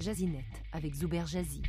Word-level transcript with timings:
Jazinet 0.00 0.44
avec 0.72 0.94
Zuber 0.94 1.24
Jazzy. 1.26 1.62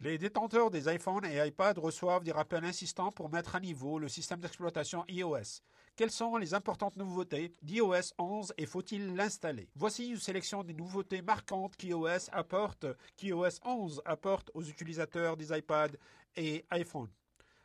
Les 0.00 0.18
détenteurs 0.18 0.70
des 0.70 0.92
iPhones 0.92 1.24
et 1.24 1.46
iPads 1.46 1.80
reçoivent 1.80 2.24
des 2.24 2.32
rappels 2.32 2.64
insistants 2.64 3.12
pour 3.12 3.30
mettre 3.30 3.54
à 3.54 3.60
niveau 3.60 4.00
le 4.00 4.08
système 4.08 4.40
d'exploitation 4.40 5.04
iOS. 5.08 5.62
Quelles 5.94 6.10
sont 6.10 6.36
les 6.36 6.54
importantes 6.54 6.96
nouveautés 6.96 7.54
d'iOS 7.62 8.12
11 8.18 8.52
et 8.58 8.66
faut-il 8.66 9.14
l'installer? 9.14 9.70
Voici 9.76 10.08
une 10.08 10.16
sélection 10.18 10.64
des 10.64 10.74
nouveautés 10.74 11.22
marquantes 11.22 11.76
qu'iOS 11.76 12.28
apporte, 12.32 12.84
qu'iOS 13.16 13.60
11 13.64 14.02
apporte 14.04 14.50
aux 14.54 14.62
utilisateurs 14.64 15.36
des 15.36 15.56
iPads 15.56 15.96
et 16.34 16.66
iPhones. 16.72 17.10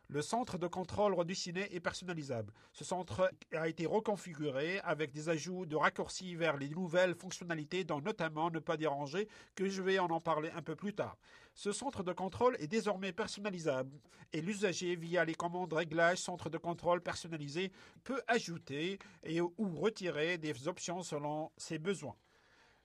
Le 0.10 0.22
centre 0.22 0.58
de 0.58 0.68
contrôle 0.68 1.14
redessiné 1.14 1.68
est 1.76 1.82
personnalisable. 1.82 2.54
Ce 2.72 2.86
centre 2.86 3.30
a 3.52 3.68
été 3.68 3.86
reconfiguré 3.86 4.80
avec 4.80 5.12
des 5.12 5.28
ajouts 5.28 5.66
de 5.66 5.76
raccourcis 5.76 6.34
vers 6.34 6.56
les 6.56 6.70
nouvelles 6.70 7.14
fonctionnalités, 7.14 7.84
dont 7.84 8.00
notamment 8.00 8.50
ne 8.50 8.60
pas 8.60 8.78
déranger, 8.78 9.28
que 9.54 9.68
je 9.68 9.82
vais 9.82 10.00
en 10.00 10.22
parler 10.22 10.50
un 10.56 10.62
peu 10.62 10.78
plus 10.78 10.94
tard. 10.94 11.18
Ce 11.54 11.74
centre 11.74 12.04
de 12.04 12.14
contrôle 12.14 12.56
est 12.60 12.68
désormais 12.68 13.12
personnalisable 13.12 14.00
et 14.32 14.40
l'usager, 14.40 14.96
via 14.96 15.26
les 15.26 15.36
commandes 15.36 15.74
réglages 15.74 16.20
centre 16.20 16.50
de 16.50 16.58
contrôle 16.58 17.02
personnalisé, 17.02 17.74
peut 18.06 18.22
ajouter 18.28 19.00
et 19.24 19.42
ou 19.42 19.76
retirer 19.76 20.38
des 20.38 20.70
options 20.70 21.04
selon 21.04 21.52
ses 21.58 21.80
besoins. 21.80 22.16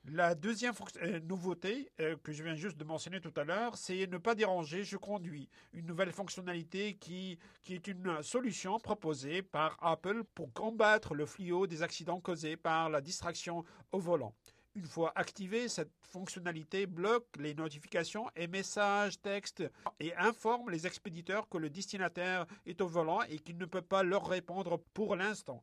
La 0.07 0.35
deuxième 0.35 0.75
euh, 1.01 1.21
nouveauté 1.21 1.89
euh, 2.01 2.17
que 2.25 2.33
je 2.33 2.43
viens 2.43 2.57
juste 2.57 2.77
de 2.77 2.83
mentionner 2.83 3.21
tout 3.21 3.33
à 3.37 3.45
l'heure, 3.45 3.77
c'est 3.77 4.09
ne 4.09 4.19
pas 4.19 4.35
déranger, 4.35 4.83
je 4.83 4.97
conduis. 4.97 5.49
Une 5.73 5.87
nouvelle 5.87 6.11
fonctionnalité 6.11 6.95
qui, 6.95 7.39
qui 7.63 7.75
est 7.75 7.87
une 7.87 8.21
solution 8.21 8.81
proposée 8.81 9.43
par 9.43 9.79
Apple 9.81 10.25
pour 10.35 10.53
combattre 10.53 11.15
le 11.15 11.25
fléau 11.25 11.69
des 11.69 11.85
accidents 11.85 12.21
causés 12.21 12.57
par 12.57 12.91
la 12.91 13.01
distraction 13.01 13.65
au 13.93 14.01
volant. 14.01 14.35
Une 14.75 14.87
fois 14.87 15.13
activée, 15.15 15.69
cette 15.69 15.93
fonctionnalité 16.01 16.87
bloque 16.87 17.29
les 17.39 17.55
notifications 17.55 18.29
et 18.35 18.49
messages 18.49 19.21
textes 19.21 19.63
et 20.01 20.17
informe 20.17 20.71
les 20.71 20.85
expéditeurs 20.85 21.49
que 21.49 21.59
le 21.59 21.71
destinataire 21.71 22.47
est 22.67 22.81
au 22.81 22.89
volant 22.89 23.21
et 23.29 23.39
qu'il 23.39 23.57
ne 23.57 23.67
peut 23.67 23.83
pas 23.83 24.03
leur 24.03 24.27
répondre 24.27 24.81
pour 24.95 25.15
l'instant. 25.15 25.63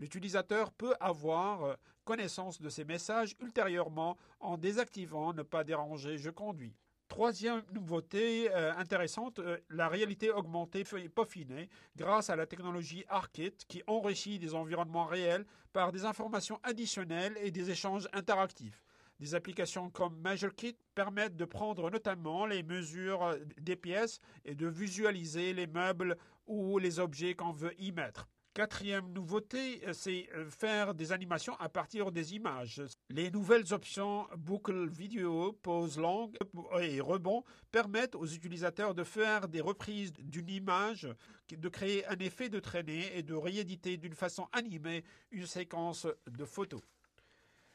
L'utilisateur 0.00 0.72
peut 0.72 0.94
avoir 0.98 1.62
euh, 1.62 1.74
connaissance 2.04 2.58
de 2.58 2.70
ces 2.70 2.84
messages 2.86 3.36
ultérieurement 3.38 4.16
en 4.40 4.56
désactivant 4.56 5.34
Ne 5.34 5.42
pas 5.42 5.62
déranger, 5.62 6.16
je 6.16 6.30
conduis. 6.30 6.74
Troisième 7.08 7.62
nouveauté 7.74 8.50
euh, 8.50 8.72
intéressante, 8.76 9.40
euh, 9.40 9.58
la 9.68 9.88
réalité 9.88 10.30
augmentée 10.30 10.84
peaufinée 11.14 11.68
grâce 11.96 12.30
à 12.30 12.36
la 12.36 12.46
technologie 12.46 13.04
ARKit 13.10 13.52
qui 13.68 13.82
enrichit 13.86 14.38
des 14.38 14.54
environnements 14.54 15.04
réels 15.04 15.44
par 15.74 15.92
des 15.92 16.06
informations 16.06 16.58
additionnelles 16.62 17.36
et 17.42 17.50
des 17.50 17.68
échanges 17.68 18.08
interactifs. 18.14 18.82
Des 19.18 19.34
applications 19.34 19.90
comme 19.90 20.18
MeasureKit 20.22 20.78
permettent 20.94 21.36
de 21.36 21.44
prendre 21.44 21.90
notamment 21.90 22.46
les 22.46 22.62
mesures 22.62 23.36
des 23.58 23.76
pièces 23.76 24.18
et 24.46 24.54
de 24.54 24.66
visualiser 24.66 25.52
les 25.52 25.66
meubles 25.66 26.16
ou 26.46 26.78
les 26.78 27.00
objets 27.00 27.34
qu'on 27.34 27.52
veut 27.52 27.74
y 27.78 27.92
mettre. 27.92 28.26
Quatrième 28.52 29.12
nouveauté, 29.12 29.80
c'est 29.92 30.28
faire 30.48 30.92
des 30.92 31.12
animations 31.12 31.54
à 31.60 31.68
partir 31.68 32.10
des 32.10 32.34
images. 32.34 32.82
Les 33.08 33.30
nouvelles 33.30 33.72
options 33.72 34.26
boucle 34.36 34.88
vidéo, 34.88 35.52
pause 35.62 35.98
longue 35.98 36.36
et 36.80 37.00
rebond 37.00 37.44
permettent 37.70 38.16
aux 38.16 38.26
utilisateurs 38.26 38.92
de 38.92 39.04
faire 39.04 39.46
des 39.46 39.60
reprises 39.60 40.12
d'une 40.12 40.48
image, 40.48 41.08
de 41.48 41.68
créer 41.68 42.04
un 42.06 42.18
effet 42.18 42.48
de 42.48 42.58
traînée 42.58 43.16
et 43.16 43.22
de 43.22 43.34
rééditer 43.34 43.96
d'une 43.96 44.14
façon 44.14 44.48
animée 44.50 45.04
une 45.30 45.46
séquence 45.46 46.08
de 46.26 46.44
photos. 46.44 46.82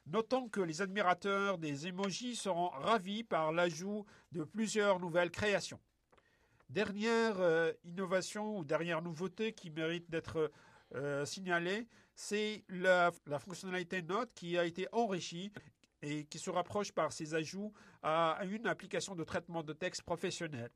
Notons 0.07 0.49
que 0.49 0.59
les 0.59 0.81
admirateurs 0.81 1.57
des 1.57 1.87
emojis 1.87 2.35
seront 2.35 2.67
ravis 2.67 3.23
par 3.23 3.53
l'ajout 3.53 4.05
de 4.33 4.43
plusieurs 4.43 4.99
nouvelles 4.99 5.31
créations. 5.31 5.79
Dernière 6.69 7.39
euh, 7.39 7.71
innovation 7.83 8.57
ou 8.57 8.65
dernière 8.65 9.01
nouveauté 9.01 9.53
qui 9.53 9.69
mérite 9.69 10.09
d'être 10.09 10.51
euh, 10.95 11.25
signalée, 11.25 11.87
c'est 12.15 12.63
la, 12.69 13.11
fonctionnalité 13.39 14.01
Note 14.01 14.31
qui 14.33 14.57
a 14.57 14.65
été 14.65 14.87
enrichie 14.91 15.51
et 16.01 16.25
qui 16.25 16.39
se 16.39 16.49
rapproche 16.49 16.91
par 16.91 17.11
ses 17.11 17.35
ajouts 17.35 17.71
à 18.01 18.39
une 18.49 18.67
application 18.67 19.15
de 19.15 19.23
traitement 19.23 19.63
de 19.63 19.73
texte 19.73 20.01
professionnel. 20.01 20.69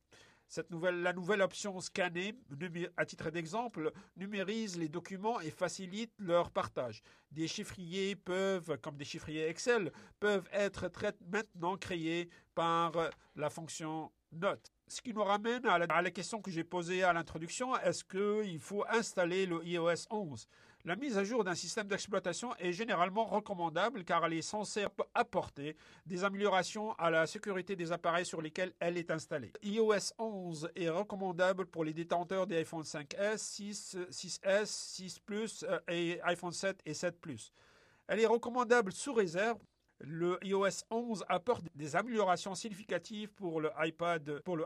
Cette 0.47 0.71
nouvelle, 0.71 1.01
la 1.01 1.13
nouvelle 1.13 1.41
option 1.41 1.79
scanner, 1.79 2.33
à 2.97 3.05
titre 3.05 3.29
d'exemple, 3.29 3.91
numérise 4.15 4.77
les 4.77 4.89
documents 4.89 5.39
et 5.39 5.51
facilite 5.51 6.11
leur 6.17 6.49
partage. 6.49 7.03
Des 7.31 7.47
chiffriers 7.47 8.15
peuvent, 8.15 8.77
comme 8.81 8.97
des 8.97 9.05
chiffriers 9.05 9.47
Excel, 9.47 9.91
peuvent 10.19 10.49
être 10.51 10.89
maintenant 11.31 11.77
créés 11.77 12.29
par 12.55 12.93
la 13.35 13.49
fonction 13.51 14.11
Note. 14.31 14.71
Ce 14.91 15.03
qui 15.03 15.13
nous 15.13 15.23
ramène 15.23 15.67
à 15.67 15.77
la, 15.77 16.09
question 16.09 16.41
que 16.41 16.49
j'ai 16.49 16.63
posée 16.63 17.03
à 17.03 17.13
l'introduction, 17.13 17.77
est-ce 17.77 18.03
qu'il 18.03 18.59
faut 18.59 18.83
installer 18.89 19.45
le 19.45 19.63
iOS 19.63 20.07
11 20.09 20.47
La 20.83 20.95
mise 20.95 21.15
à 21.15 21.23
jour 21.23 21.43
d'un 21.43 21.53
système 21.53 21.87
d'exploitation 21.87 22.55
est 22.55 22.71
généralement 22.71 23.25
recommandable 23.25 24.03
car 24.03 24.25
elle 24.25 24.33
est 24.33 24.41
censée 24.41 24.87
apporter 25.13 25.77
des 26.07 26.23
améliorations 26.23 26.93
à 26.93 27.11
la 27.11 27.27
sécurité 27.27 27.75
des 27.75 27.91
appareils 27.91 28.25
sur 28.25 28.41
lesquels 28.41 28.73
elle 28.79 28.97
est 28.97 29.11
installée. 29.11 29.53
iOS 29.61 30.13
11 30.17 30.71
est 30.75 30.89
recommandable 30.89 31.67
pour 31.67 31.83
les 31.83 31.93
détenteurs 31.93 32.47
des 32.47 32.57
iPhone 32.57 32.81
5S, 32.81 33.37
6, 33.37 33.97
6S, 34.09 34.65
6 34.65 35.19
Plus 35.19 35.65
et 35.87 36.19
iPhone 36.23 36.51
7 36.51 36.81
et 36.87 36.95
7 36.95 37.21
Plus. 37.21 37.53
Elle 38.07 38.21
est 38.21 38.25
recommandable 38.25 38.91
sous 38.91 39.13
réserve 39.13 39.59
le 40.01 40.37
iOS 40.43 40.85
11 40.89 41.25
apporte 41.27 41.65
des 41.75 41.95
améliorations 41.95 42.55
significatives 42.55 43.29
pour 43.33 43.59
le 43.59 43.69
iPad, 43.79 44.41
pour 44.43 44.57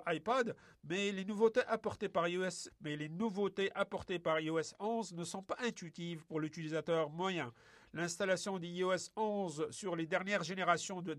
mais 0.83 1.11
les 1.11 1.25
nouveautés 1.25 1.63
apportées 1.67 2.09
par 2.09 2.27
iOS, 2.27 2.69
mais 2.81 2.95
les 2.95 3.09
nouveautés 3.09 3.71
apportées 3.73 4.19
par 4.19 4.39
iOS 4.39 4.75
11 4.79 5.13
ne 5.13 5.23
sont 5.23 5.41
pas 5.41 5.57
intuitives 5.63 6.23
pour 6.25 6.39
l'utilisateur 6.39 7.09
moyen. 7.09 7.51
L'installation 7.95 8.57
d'iOS 8.57 9.11
11 9.15 9.67
sur 9.69 9.95
les 9.95 10.07
dernières 10.07 10.43
générations 10.43 11.01
de, 11.01 11.15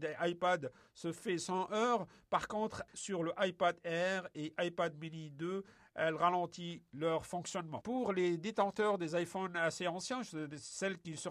se 0.92 1.12
fait 1.12 1.38
sans 1.38 1.70
heure. 1.72 2.06
Par 2.30 2.48
contre, 2.48 2.82
sur 2.94 3.22
le 3.22 3.32
iPad 3.40 3.76
Air 3.84 4.28
et 4.34 4.52
iPad 4.60 4.92
Mini 5.00 5.30
2, 5.30 5.64
elle 5.94 6.14
ralentit 6.14 6.82
leur 6.92 7.26
fonctionnement. 7.26 7.80
Pour 7.80 8.12
les 8.12 8.36
détenteurs 8.36 8.98
des 8.98 9.20
iPhones 9.20 9.56
assez 9.56 9.86
anciens, 9.86 10.22
celles 10.56 10.98
qui 10.98 11.16
sont 11.16 11.30